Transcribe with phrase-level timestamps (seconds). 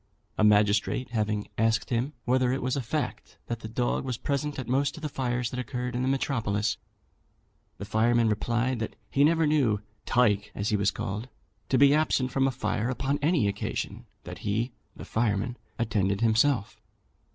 [0.35, 4.57] A magistrate having asked him whether it was a fact that the dog was present
[4.57, 6.77] at most of the fires that occurred in the metropolis,
[7.77, 11.29] the fireman replied that he never knew "Tyke," as he was called,
[11.69, 16.81] to be absent from a fire upon any occasion that he (the fireman) attended himself.